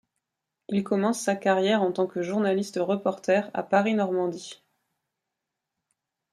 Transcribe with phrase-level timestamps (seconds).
[0.69, 4.63] Il commence sa carrière en tant que journaliste-reporter à Paris Normandie.